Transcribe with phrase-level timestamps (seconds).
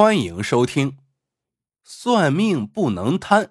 [0.00, 0.92] 欢迎收听
[1.82, 3.44] 《算命不能贪》。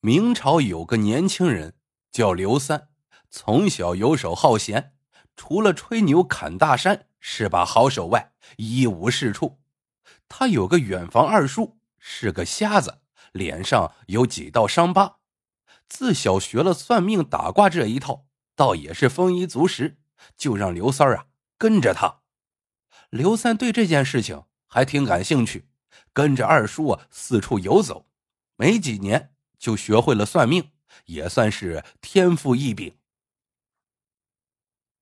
[0.00, 1.78] 明朝有个年轻人
[2.12, 2.90] 叫刘三，
[3.30, 4.92] 从小游手好闲，
[5.36, 9.58] 除了吹牛砍大山是把好手外，一无是处。
[10.28, 12.98] 他有个远房二叔，是个瞎子，
[13.32, 15.16] 脸上有几道伤疤。
[15.88, 19.96] 自小学了算命打卦这一套，倒也是丰衣足食，
[20.36, 22.20] 就让刘三啊跟着他。
[23.10, 25.68] 刘三对这件事情还挺感兴趣，
[26.12, 28.06] 跟着二叔啊四处游走，
[28.56, 30.72] 没几年就学会了算命，
[31.06, 32.98] 也算是天赋异禀。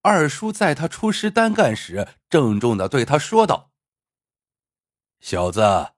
[0.03, 3.73] 二叔在他出师单干时，郑重的对他说道
[5.19, 5.93] ：“小子，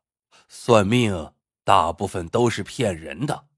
[0.48, 1.32] 算命
[1.64, 3.48] 大部分都是骗人的，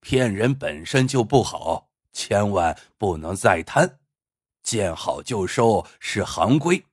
[0.00, 4.00] 骗人本身就不好，千万不能再贪，
[4.64, 6.84] 见好就收是行规。”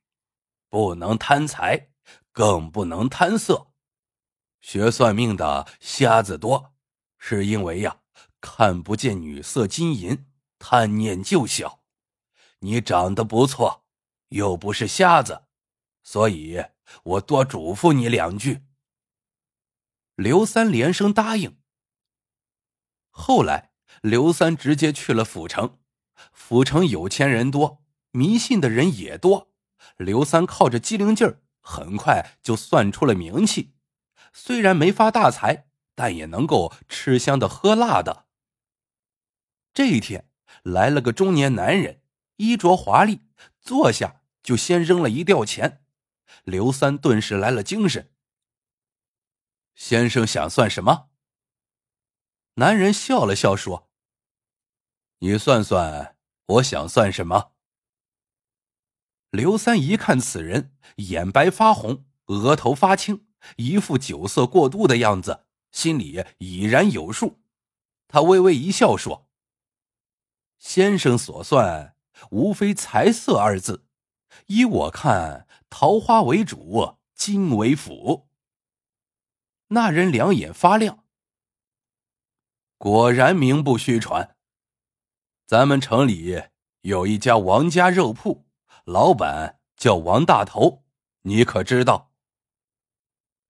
[0.76, 1.88] 不能贪财，
[2.32, 3.68] 更不能贪色。
[4.60, 6.74] 学算命的瞎子多，
[7.16, 8.00] 是因为呀，
[8.42, 10.26] 看不见女色金银，
[10.58, 11.82] 贪念就小。
[12.58, 13.86] 你长得不错，
[14.28, 15.44] 又不是瞎子，
[16.02, 16.62] 所以
[17.04, 18.66] 我多嘱咐你两句。
[20.14, 21.58] 刘三连声答应。
[23.08, 25.78] 后来，刘三直接去了府城。
[26.34, 29.55] 府城有钱人多，迷信的人也多。
[29.96, 33.74] 刘三靠着机灵劲儿，很快就算出了名气。
[34.32, 38.26] 虽然没发大财，但也能够吃香的喝辣的。
[39.72, 40.30] 这一天
[40.62, 42.02] 来了个中年男人，
[42.36, 43.22] 衣着华丽，
[43.60, 45.84] 坐下就先扔了一吊钱。
[46.44, 48.12] 刘三顿时来了精神。
[49.74, 51.08] 先生想算什么？
[52.54, 53.90] 男人笑了笑说
[55.20, 57.52] ：“你算算，我想算什么。”
[59.36, 67.42] 刘三一看此人，眼白发红，额头发青，一副酒色过度的样子，心里已然有数。
[68.08, 69.28] 他微微一笑说
[70.58, 71.96] ：“先生所算，
[72.30, 73.84] 无非财色二字。
[74.46, 78.30] 依我看，桃花为主，金为辅。”
[79.68, 81.04] 那人两眼发亮，
[82.78, 84.36] 果然名不虚传。
[85.44, 86.44] 咱们城里
[86.80, 88.45] 有一家王家肉铺。
[88.86, 90.84] 老板叫王大头，
[91.22, 92.12] 你可知道？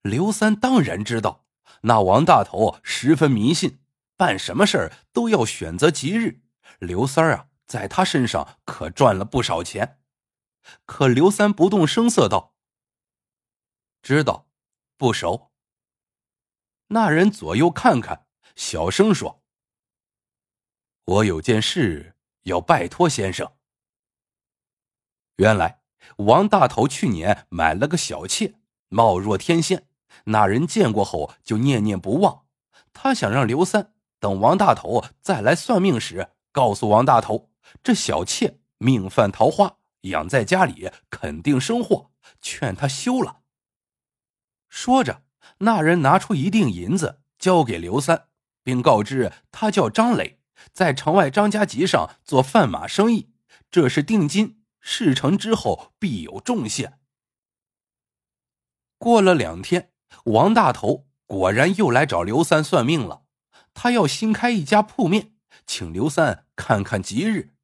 [0.00, 1.44] 刘三当然知道，
[1.82, 3.80] 那王大头十分迷信，
[4.16, 6.40] 办什么事儿都要选择吉日。
[6.78, 10.00] 刘三啊，在他身上可赚了不少钱。
[10.86, 12.54] 可刘三不动声色道
[14.00, 14.48] ：“知道，
[14.96, 15.52] 不熟。”
[16.88, 19.44] 那人左右看看，小声说
[21.04, 23.52] ：“我有件事要拜托先生。”
[25.36, 25.80] 原来
[26.18, 28.54] 王大头去年买了个小妾，
[28.88, 29.86] 貌若天仙。
[30.24, 32.44] 那人见过后就念念不忘。
[32.92, 37.50] 他想让刘三等王大头再来算命时，告诉王大头
[37.82, 42.10] 这小妾命犯桃花，养在家里肯定生祸，
[42.40, 43.40] 劝他休了。
[44.68, 45.22] 说着，
[45.58, 48.28] 那人拿出一锭银子交给刘三，
[48.62, 50.40] 并告知他叫张磊，
[50.72, 53.30] 在城外张家集上做贩马生意，
[53.70, 54.62] 这是定金。
[54.88, 56.96] 事成之后必有重谢。
[58.98, 59.92] 过了两天，
[60.26, 63.24] 王大头果然又来找刘三算命了。
[63.74, 65.34] 他要新开一家铺面，
[65.66, 67.56] 请刘三看看吉日。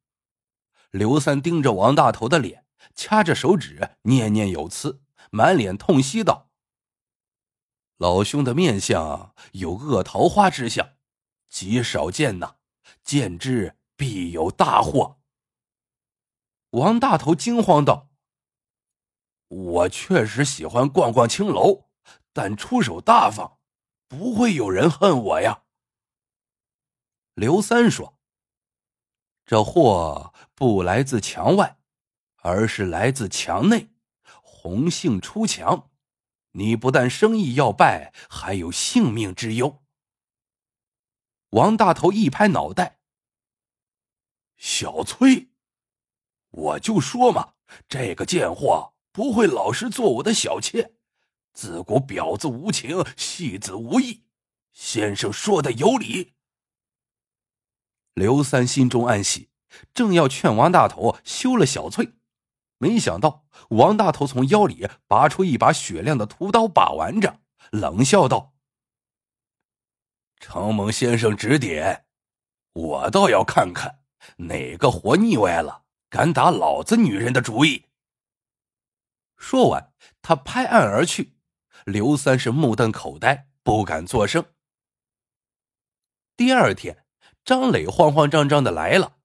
[0.91, 5.01] 刘三盯着王大头的脸，掐着手指念念有词，
[5.31, 6.49] 满脸痛惜道
[7.97, 10.95] ：“老兄的面相有恶桃花之相，
[11.47, 12.55] 极少见呐，
[13.01, 15.19] 见之必有大祸。”
[16.73, 18.09] 王大头惊慌道
[19.47, 21.91] ：“我确实喜欢逛逛青楼，
[22.31, 23.59] 但出手大方，
[24.07, 25.65] 不会有人恨我呀。”
[27.35, 28.17] 刘三说
[29.45, 31.77] ：“这祸不来自墙外，
[32.37, 33.91] 而是来自墙内。
[34.41, 35.91] 红杏出墙，
[36.53, 39.83] 你不但生意要败，还有性命之忧。”
[41.51, 42.99] 王大头一拍脑袋
[44.57, 45.49] ：“小崔。”
[46.53, 47.53] 我就说嘛，
[47.89, 50.93] 这个贱货不会老实做我的小妾，
[51.51, 54.23] 自古婊子无情，戏子无义。
[54.71, 56.33] 先生说的有理。
[58.13, 59.49] 刘三心中暗喜，
[59.95, 62.13] 正要劝王大头休了小翠，
[62.77, 67.39] 没想到王大头从腰里拔出一把雪亮的屠刀，把玩着，
[67.71, 68.53] 冷笑道
[70.39, 72.05] ：“承蒙先生指点，
[72.73, 74.03] 我倒要看看
[74.37, 75.81] 哪个活腻歪了。”
[76.13, 77.85] 敢打老子女人的主意！
[79.35, 81.33] 说完，他拍案而去。
[81.85, 84.45] 刘三是目瞪口呆，不敢作声。
[86.37, 87.07] 第二天，
[87.43, 89.15] 张磊慌慌张张的来了。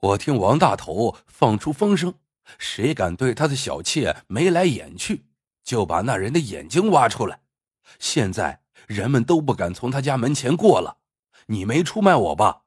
[0.00, 2.18] 我听王大头放出风声，
[2.58, 5.30] 谁敢对他的小妾眉来眼去，
[5.64, 7.40] 就把那人的眼睛挖出来。
[7.98, 10.98] 现在人们都不敢从他家门前过了。
[11.46, 12.64] 你没出卖我吧？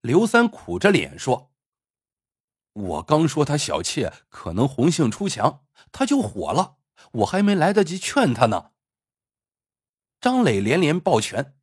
[0.00, 1.52] 刘三苦着脸说
[2.72, 6.78] ：“我刚说他小妾可能红杏出墙，他就火了，
[7.12, 8.72] 我还没来得及劝他呢。”
[10.20, 11.58] 张磊连连抱拳：“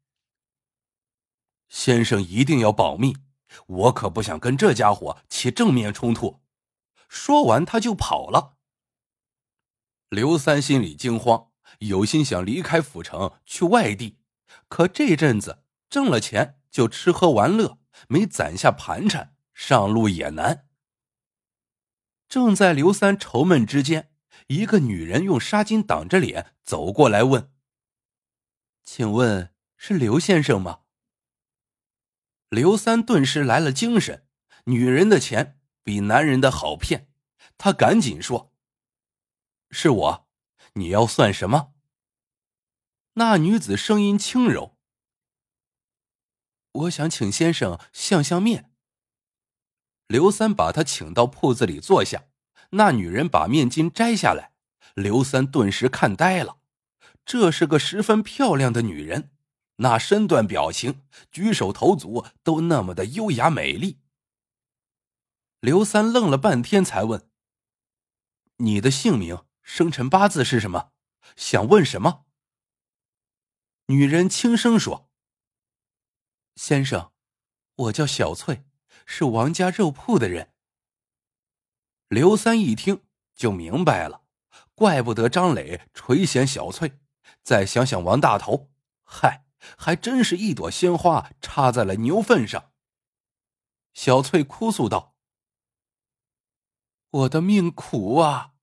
[1.68, 3.16] 先生一定要保密，
[3.66, 6.42] 我可不想跟这家伙起正面冲突。”
[7.10, 8.58] 说完，他就跑了。
[10.10, 14.20] 刘三心里惊慌，有心想离开府城去外地，
[14.68, 17.80] 可这阵子挣了钱就吃喝玩乐。
[18.08, 20.68] 没攒下盘缠，上路也难。
[22.30, 24.12] 正在刘三愁闷之间，
[24.48, 27.52] 一个女人用纱巾挡着脸走过来问
[28.84, 30.82] ：“请问是刘先生吗？”
[32.50, 34.26] 刘三顿时来了精神。
[34.66, 37.10] 女人的钱比男人的好骗，
[37.58, 38.54] 他赶紧说
[39.72, 40.28] ：“是我，
[40.74, 41.74] 你要算什么？”
[43.16, 44.77] 那女子声音轻柔。
[46.72, 48.72] 我想请先生相相面。
[50.08, 52.26] 刘三把他请到铺子里坐下，
[52.72, 54.54] 那女人把面巾摘下来，
[54.96, 56.60] 刘三顿时看呆了。
[57.26, 59.32] 这是个十分漂亮的女人，
[59.78, 64.00] 那身段、表情、举手投足都那么的优雅美丽。
[65.60, 67.30] 刘三愣了半天，才问
[68.58, 70.92] ：“你的姓名、生辰八字是什么？
[71.36, 72.26] 想问什么？”
[73.88, 75.07] 女人轻声说。
[76.58, 77.12] 先生，
[77.76, 78.66] 我叫小翠，
[79.06, 80.56] 是王家肉铺的人。
[82.08, 83.04] 刘三一听
[83.36, 84.24] 就明白了，
[84.74, 87.00] 怪不得张磊垂涎小翠。
[87.44, 88.72] 再想想王大头，
[89.04, 89.46] 嗨，
[89.78, 92.72] 还真是一朵鲜花插在了牛粪上。
[93.94, 95.16] 小翠哭诉道
[97.12, 98.54] ：“我的命苦啊！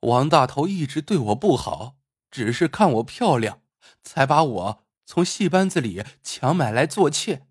[0.00, 1.96] 王大头一直对我不好，
[2.28, 3.62] 只是看我漂亮，
[4.02, 7.48] 才把我。”从戏班子里强买来做妾，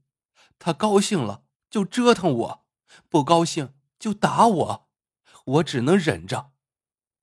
[0.58, 2.66] 他高兴了就折腾我，
[3.10, 4.90] 不高兴就打我，
[5.44, 6.54] 我只能忍着。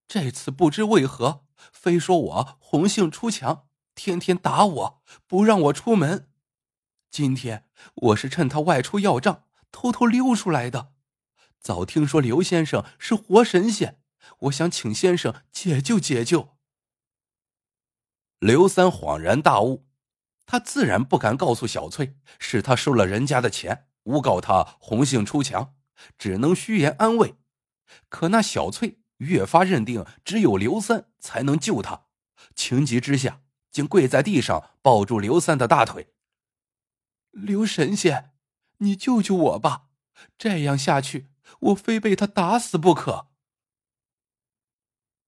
[0.06, 6.28] 这次不知为何，非说我红杏出墙，天天打我，不让我出门。
[7.10, 10.92] 今天我是趁他外出要账，偷偷溜出来的。
[11.58, 14.02] 早听说刘先生是活神仙，
[14.40, 16.58] 我想请先生解救解救。
[18.38, 19.85] 刘三恍然大悟。
[20.46, 25.74] 他自然不敢告诉小翠是他收了人家的钱，诬告他红杏出墙，
[26.16, 27.34] 只能虚言安慰。
[28.08, 32.06] 可那小翠越发认定只有刘三才能救他，
[32.54, 36.14] 情急之下竟跪在地上抱住刘三的大腿。
[37.32, 38.32] 刘神仙，
[38.78, 39.88] 你救救我吧！
[40.38, 41.28] 这样下去，
[41.60, 43.28] 我非被他打死不可。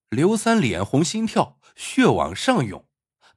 [0.09, 2.88] 刘三脸红心跳，血往上涌。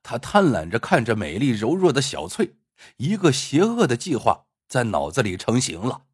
[0.03, 2.56] 他贪婪着看着美丽柔弱的小翠，
[2.98, 6.07] 一个邪恶的计划在脑子里成型了。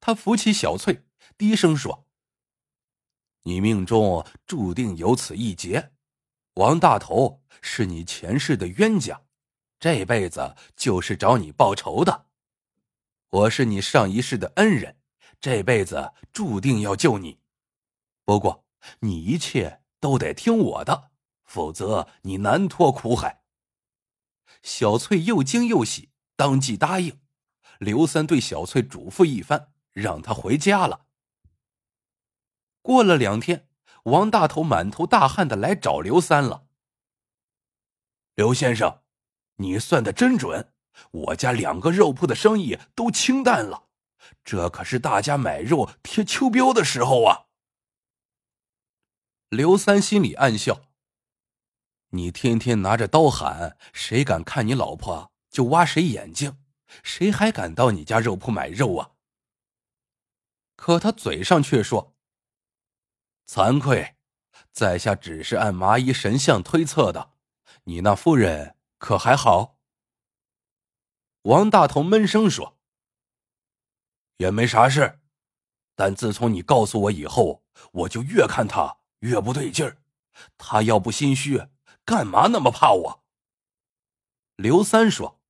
[0.00, 1.04] 他扶起小翠，
[1.36, 2.06] 低声说
[3.44, 5.92] ：“你命中注定有此一劫，
[6.54, 9.22] 王大头是你前世的冤家，
[9.78, 12.26] 这辈子就是找你报仇的。
[13.28, 14.96] 我是你上一世的恩人，
[15.40, 17.40] 这辈子注定要救你。
[18.24, 18.64] 不过
[19.00, 21.10] 你一切都得听我的。”
[21.52, 23.42] 否则你难脱苦海。
[24.62, 27.20] 小翠又惊又喜，当即答应。
[27.78, 31.04] 刘三对小翠嘱咐一番，让她回家了。
[32.80, 33.68] 过了两天，
[34.04, 36.68] 王大头满头大汗的来找刘三了。
[38.34, 39.02] 刘先生，
[39.56, 40.72] 你算的真准，
[41.10, 43.88] 我家两个肉铺的生意都清淡了，
[44.42, 47.48] 这可是大家买肉贴秋膘的时候啊。
[49.50, 50.91] 刘三心里暗笑。
[52.14, 56.58] 你天天拿着刀喊，谁敢看你老婆就挖谁眼睛，
[57.02, 59.12] 谁还敢到你家肉铺买肉啊？
[60.76, 62.14] 可他嘴上却说
[63.48, 64.16] ：“惭愧，
[64.72, 67.32] 在下只是按麻衣神相推测的。
[67.84, 69.78] 你那夫人可还好？”
[71.44, 72.78] 王大头闷声说
[74.36, 75.20] ：“也没啥事，
[75.94, 79.96] 但自从你告诉我以后，我就越看他越不对劲儿。
[80.58, 81.68] 他要不心虚。”
[82.04, 83.24] 干嘛那么怕我？
[84.56, 85.40] 刘三说：“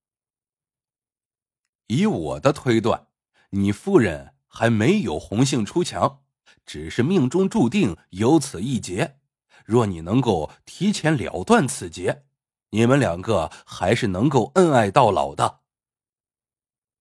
[1.88, 3.08] 以我的推断，
[3.50, 6.22] 你夫人还没有红杏出墙，
[6.64, 9.18] 只是命中注定有此一劫。
[9.64, 12.26] 若你能够提前了断此劫，
[12.70, 15.60] 你们两个还是能够恩爱到老的。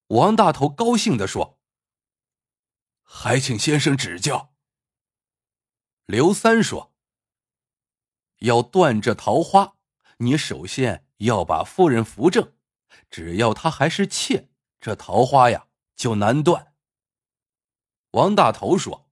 [0.08, 1.60] 王大头高兴的说
[3.04, 4.54] ：“还请先生指教。”
[6.06, 6.91] 刘三说
[8.42, 9.74] ：“要断这桃花，
[10.18, 12.54] 你首先要把夫人扶正。
[13.10, 16.74] 只要她还是妾，这桃花呀就难断。”
[18.12, 19.10] 王大头说：“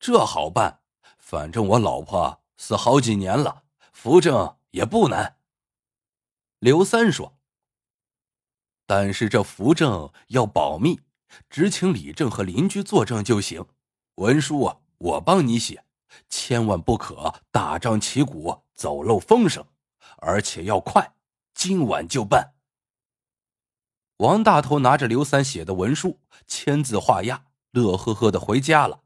[0.00, 0.80] 这好办。”
[1.18, 5.38] 反正我老婆死好几年了，扶正也不难。
[6.58, 7.38] 刘三说
[8.86, 11.00] ：“但是这扶正要保密，
[11.48, 13.66] 只请李正和邻居作证就行。
[14.16, 15.86] 文书啊，我帮你写，
[16.28, 19.66] 千万不可大张旗鼓走漏风声，
[20.18, 21.14] 而且要快，
[21.54, 22.54] 今晚就办。”
[24.18, 29.02] 王大头拿着刘三写的文书，签字画押，乐呵呵的回家了。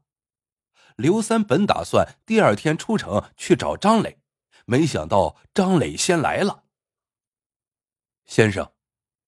[0.95, 4.19] 刘三本打算第二天出城去找张磊，
[4.65, 6.65] 没想到张磊先来了。
[8.25, 8.73] 先生，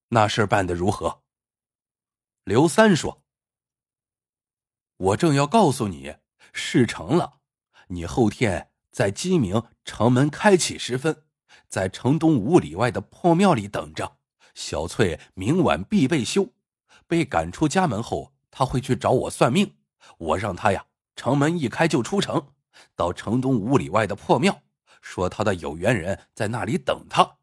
[0.09, 1.24] 那事办得如何？
[2.43, 3.24] 刘三说
[4.98, 6.17] ：“我正要告诉你，
[6.53, 7.38] 事成了。
[7.91, 11.24] 你后天在鸡鸣城门开启时分，
[11.67, 14.17] 在城东五里外的破庙里等着。
[14.55, 16.53] 小翠明晚必被休，
[17.08, 19.77] 被赶出家门后，他会去找我算命。
[20.17, 20.88] 我让他呀。”
[21.19, 22.53] 城门一开就出城，
[22.96, 24.62] 到城东五里外的破庙，
[25.01, 27.39] 说他的有缘人在那里等他。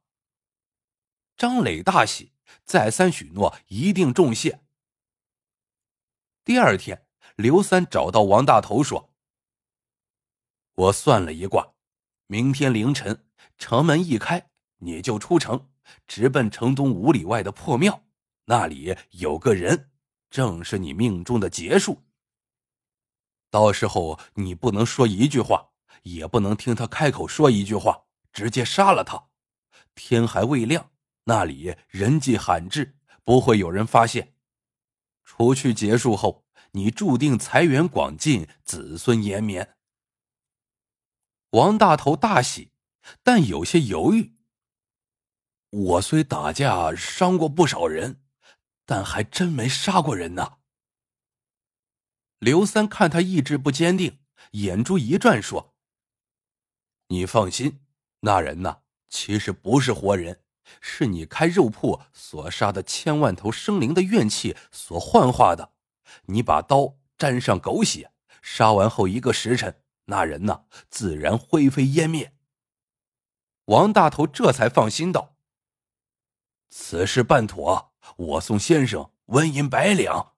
[1.37, 2.33] 张磊大喜，
[2.65, 4.61] 再三许诺一定重谢。
[6.43, 9.11] 第二天，刘三找到王大头说
[10.77, 11.73] ：“我算了一卦，
[12.27, 13.25] 明天凌晨
[13.57, 15.71] 城门一开，你就出城，
[16.07, 18.05] 直奔城东五里外的破庙，
[18.45, 19.91] 那里有个人，
[20.29, 22.03] 正是你命中的劫数。”
[23.51, 25.71] 到时候你不能说一句话，
[26.03, 29.29] 也不能听他开口说一句话，直接杀了他。
[29.95, 30.91] 天还未亮，
[31.25, 34.35] 那里人迹罕至，不会有人发现。
[35.25, 39.76] 除去结束后，你注定财源广进，子孙延绵。
[41.57, 42.71] 王大头大喜，
[43.23, 44.37] 但有些犹豫。
[45.71, 48.21] 我虽打架伤过不少人，
[48.85, 50.59] 但还真没杀过人呢。
[52.41, 54.19] 刘三看他意志不坚定，
[54.51, 55.75] 眼珠一转，说
[57.09, 57.81] ：“你放心，
[58.21, 60.43] 那人呐，其实不是活人，
[60.83, 65.73] 是你开肉铺所杀的千万头生灵的怨气所幻化的。
[66.27, 72.35] 你把刀沾上狗血，杀完后一个时辰，那人呐，自然灰飞烟灭。”
[73.67, 75.37] 王大头这才放心道
[76.71, 80.35] ：“此事办妥，我送先生纹银百两。”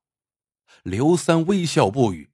[0.85, 2.33] 刘三微笑不语。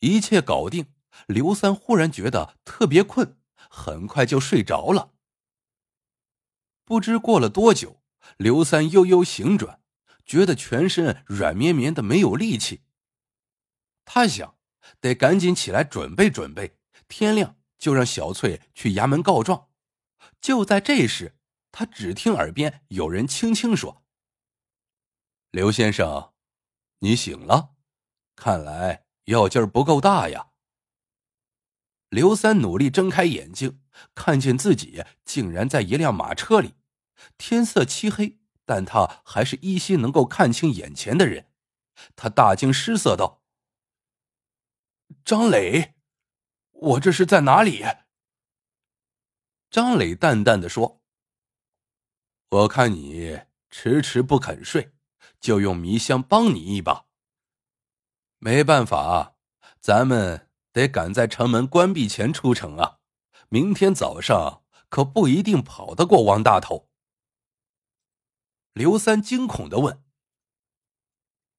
[0.00, 0.92] 一切搞定，
[1.26, 3.38] 刘三忽然觉得特别困，
[3.70, 5.14] 很快就睡着了。
[6.84, 8.02] 不知过了多久，
[8.36, 9.82] 刘三悠悠醒转，
[10.26, 12.84] 觉得全身软绵绵的，没有力气。
[14.04, 14.53] 他想，
[15.00, 19.68] 得赶紧起来准备准备，天亮就让小翠去衙门告状。
[20.40, 21.36] 就在这时，
[21.72, 24.04] 他只听耳边有人轻轻说
[25.50, 26.32] ：“刘先生。”
[27.00, 27.74] 你醒了，
[28.34, 30.48] 看来药劲儿不够大呀。
[32.08, 33.82] 刘三努力睁开眼睛，
[34.14, 36.76] 看见自己竟然在一辆马车里。
[37.36, 41.50] 天色漆黑，但他还是依稀能够看清眼前的人。
[42.16, 43.43] 他大惊失色道
[45.24, 45.94] ：“张磊，
[46.70, 47.84] 我这是在哪里？”
[49.70, 51.02] 张磊淡淡的说
[52.50, 54.90] ：“我看你迟迟不肯睡。”
[55.40, 57.04] 就用迷香帮你一把。
[58.38, 59.36] 没办法，
[59.78, 63.00] 咱们得赶在城门关闭前出城啊！
[63.50, 66.88] 明天早上可不一定跑得过王大头。
[68.72, 70.02] 刘三惊恐的问：“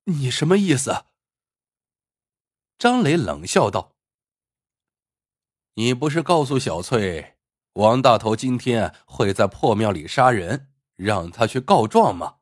[0.05, 1.05] 你什么意思？”
[2.85, 3.95] 张磊冷笑道
[5.73, 7.35] ：“你不是告诉小翠，
[7.73, 12.35] 王大头今天会在破庙里杀人，让他去告状吗？”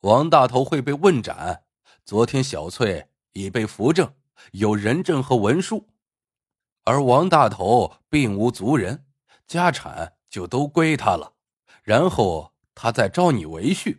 [0.00, 1.64] 王大头会被问斩。
[2.02, 4.14] 昨天小翠已被扶正，
[4.52, 5.86] 有人证和文书，
[6.84, 9.04] 而王大头并无族人，
[9.46, 11.34] 家产就都归他了。
[11.82, 13.98] 然后他再招你为婿，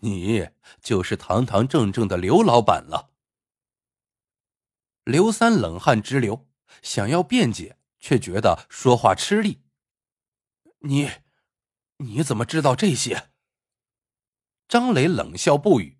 [0.00, 0.48] 你
[0.80, 3.11] 就是堂堂正正的刘老板了。
[5.04, 6.48] 刘三冷汗直流，
[6.80, 9.62] 想要辩解，却觉得说话吃力。
[10.80, 11.10] 你，
[11.96, 13.30] 你怎么知道这些？
[14.68, 15.98] 张磊冷笑不语。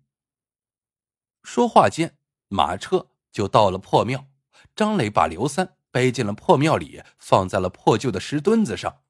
[1.43, 2.17] 说话间，
[2.47, 4.27] 马车就到了破庙。
[4.75, 9.03] 张磊把刘三背进了破庙里，放在了破旧的石墩子上。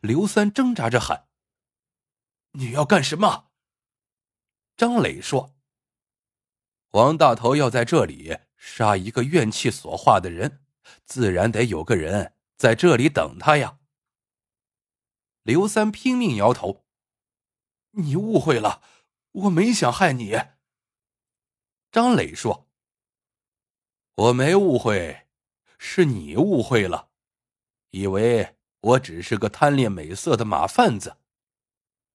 [0.00, 1.28] 刘三挣扎着喊
[2.52, 3.50] ：“你要干什么？”
[4.76, 5.54] 张磊说
[6.92, 10.64] ：“王大头要在这里杀一个怨气所化的人，
[11.04, 13.78] 自然得有个人在这里等他呀。”
[15.44, 16.86] 刘三拼命摇头
[17.92, 18.80] ：“你误会了，
[19.32, 20.40] 我没想害你。”
[21.92, 22.70] 张磊说
[24.16, 25.26] ：“我没误会，
[25.78, 27.10] 是你误会了，
[27.90, 31.18] 以为我只是个贪恋美色的马贩子。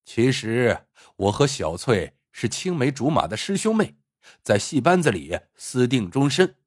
[0.03, 3.98] 其实我和小翠是青梅竹马的师兄妹，
[4.41, 6.57] 在戏班子里私定终身。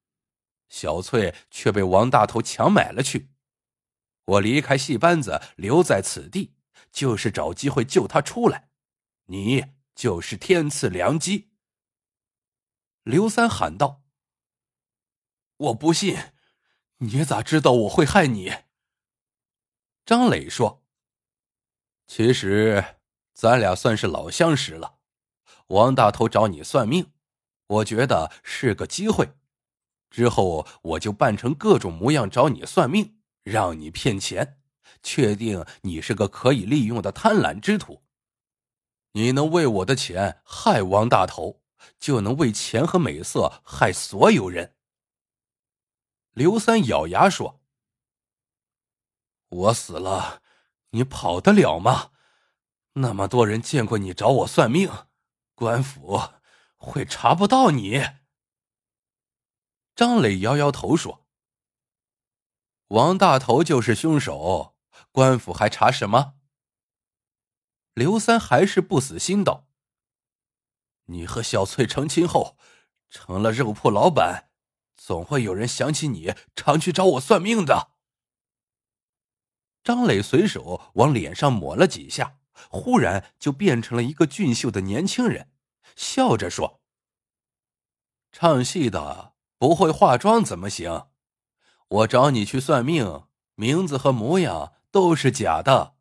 [0.68, 3.30] 小翠却被王大头强买了去。
[4.24, 6.54] 我离开戏班子，留在此地，
[6.90, 8.70] 就是找机会救她出来。
[9.26, 11.52] 你就是天赐良机。”
[13.04, 14.02] 刘三喊道
[15.58, 16.16] ：“我不信，
[16.98, 18.52] 你咋知道我会害你？”
[20.06, 20.84] 张磊说
[22.06, 22.96] ：“其实
[23.34, 25.00] 咱俩算是老相识了。
[25.68, 27.12] 王大头找你算命，
[27.72, 29.32] 我觉得是个机会。
[30.10, 34.60] 之后我就扮成各种模样找你算命，让你骗钱，
[35.02, 38.02] 确定你是个可以利用的贪婪之徒。
[39.12, 41.60] 你能为我的钱害王大头？”
[41.98, 44.76] 就能为钱和美色害所有人。
[46.32, 47.60] 刘三咬牙说
[49.50, 50.42] ：“我死了，
[50.90, 52.12] 你跑得了吗？
[52.92, 54.88] 那么多人见过你找我算命，
[55.56, 56.20] 官府
[56.82, 58.02] 会查不到你。”
[59.94, 61.26] 张磊摇摇头说
[62.88, 64.74] ：“王大头就是凶手，
[65.10, 66.34] 官府还查什么？”
[67.94, 69.68] 刘三还是不死心道。
[71.06, 72.56] 你和小翠成亲后，
[73.10, 74.50] 成了肉铺老板，
[74.96, 77.92] 总会有人想起你，常去找我算命的。
[79.84, 82.38] 张磊随手往脸上抹了几下，
[82.70, 85.51] 忽然就变成了一个俊秀的年轻人，
[85.96, 86.80] 笑着说
[88.32, 91.08] ：“唱戏的不会化妆怎么行？
[91.88, 93.24] 我找你去算命，
[93.54, 95.96] 名字和模样都是假的。”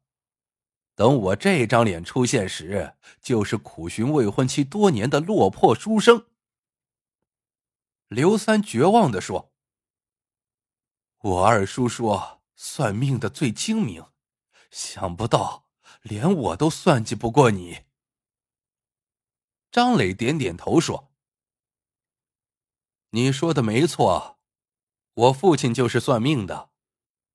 [0.96, 6.28] 等我这张脸出现时，就是苦寻未婚妻多年的落魄书生。
[8.08, 9.52] 刘三绝望的说
[11.20, 14.06] ：“我二叔说算命的最精明，
[14.70, 15.66] 想不到
[16.02, 17.84] 连我都算计不过你。”
[19.72, 21.12] 张磊点点头说
[23.12, 24.38] ：“你说的没错，
[25.14, 26.70] 我父亲就是算命的，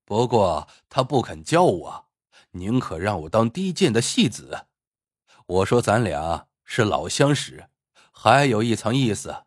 [0.05, 2.07] 不过他不肯教我。”
[2.51, 4.65] 宁可让我当低贱的戏子，
[5.45, 7.69] 我说咱俩是老相识，
[8.11, 9.45] 还有一层意思。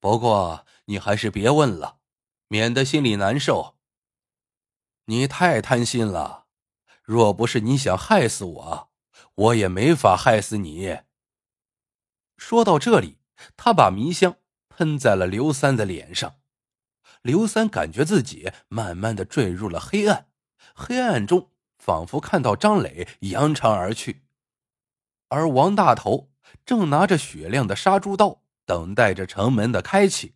[0.00, 1.98] 不过你还是别问了，
[2.48, 3.76] 免得心里难受。
[5.04, 6.46] 你太贪心了，
[7.02, 8.90] 若不是你想害死我，
[9.34, 11.02] 我也没法害死你。
[12.36, 13.18] 说到这里，
[13.56, 14.36] 他把迷香
[14.68, 16.36] 喷在了刘三的脸上，
[17.22, 20.28] 刘三感觉自己慢慢的坠入了黑暗，
[20.74, 21.50] 黑暗中。
[21.76, 24.22] 仿佛看到张磊扬长而去，
[25.28, 26.30] 而王大头
[26.64, 30.34] 正拿着雪亮的杀猪刀，等待着城门的开启。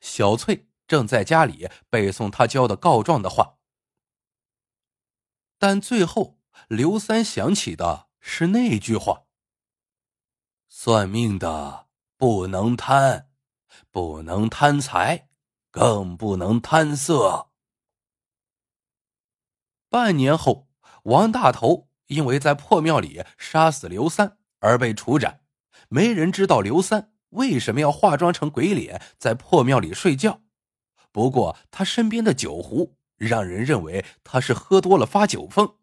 [0.00, 3.56] 小翠正在家里背诵他教的告状的话，
[5.58, 6.38] 但最后
[6.68, 9.24] 刘三想起的是那句话
[10.68, 13.28] ：“算命的不能贪，
[13.90, 15.28] 不能贪财，
[15.70, 17.48] 更不能贪色。”
[19.90, 20.68] 半年后。
[21.04, 25.40] 王大头因为在破庙里杀死刘三而被处斩，
[25.88, 30.42] 没人知道刘三为什么要化妆成鬼脸在破庙里睡觉。
[31.10, 35.76] 不过他身边的酒壶让人认为他是喝多了发酒疯。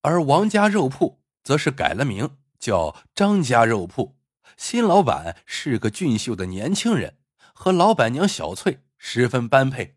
[0.00, 4.16] 而王家肉铺则是改了名叫张家肉铺，
[4.56, 7.18] 新老板是个俊秀的年轻人，
[7.52, 9.96] 和老板娘小翠十分般配。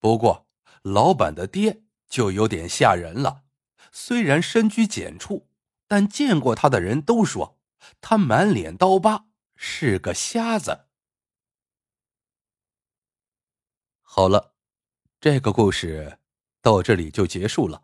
[0.00, 0.46] 不过
[0.82, 1.82] 老板的爹。
[2.08, 3.42] 就有点吓人了。
[3.90, 5.48] 虽然身居简处，
[5.88, 7.58] 但见过他的人都说
[8.00, 10.86] 他满脸刀疤，是个瞎子。
[14.02, 14.54] 好了，
[15.20, 16.20] 这个故事
[16.62, 17.82] 到这里就结束了。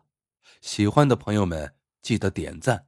[0.61, 2.87] 喜欢的朋友们记得点赞、